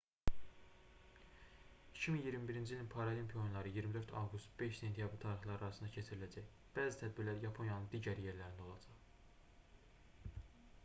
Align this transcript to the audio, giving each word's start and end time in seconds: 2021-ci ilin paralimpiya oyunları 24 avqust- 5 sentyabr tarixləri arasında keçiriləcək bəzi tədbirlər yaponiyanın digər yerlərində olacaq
2021-ci 1.97 2.73
ilin 2.73 2.87
paralimpiya 2.93 3.41
oyunları 3.43 3.69
24 3.69 4.13
avqust- 4.21 4.49
5 4.63 4.79
sentyabr 4.79 5.19
tarixləri 5.25 5.53
arasında 5.65 5.89
keçiriləcək 5.97 6.49
bəzi 6.79 6.99
tədbirlər 7.03 7.45
yaponiyanın 7.49 7.85
digər 7.93 8.23
yerlərində 8.25 8.65
olacaq 8.69 10.41